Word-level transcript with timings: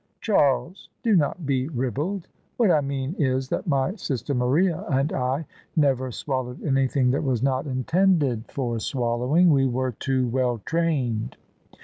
""Charles, 0.19 0.89
do 1.03 1.15
not 1.15 1.45
be 1.45 1.67
ribald. 1.69 2.27
What 2.57 2.71
I 2.71 2.81
mean 2.81 3.13
is 3.19 3.49
that 3.49 3.67
my 3.67 3.93
sister 3.93 4.33
Maria 4.33 4.83
and 4.89 5.13
I 5.13 5.45
never 5.75 6.11
swallowed 6.11 6.63
anything 6.63 7.11
that 7.11 7.23
was 7.23 7.43
not 7.43 7.67
intended 7.67 8.45
for 8.51 8.79
swallowing: 8.79 9.51
we 9.51 9.67
were 9.67 9.91
too 9.91 10.27
well 10.29 10.57
trained." 10.65 11.37